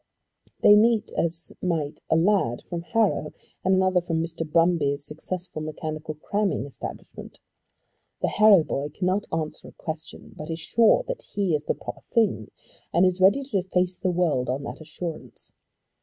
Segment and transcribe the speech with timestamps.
[0.63, 4.49] They meet as might a lad from Harrow and another from Mr.
[4.51, 7.37] Brumby's successful mechanical cramming establishment.
[8.23, 12.01] The Harrow boy cannot answer a question, but is sure that he is the proper
[12.01, 12.49] thing,
[12.91, 15.51] and is ready to face the world on that assurance.